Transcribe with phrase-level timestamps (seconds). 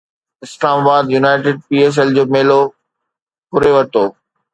[0.45, 2.59] اسلام آباد United P S L جو ميلو
[3.53, 4.03] ڦري ورتو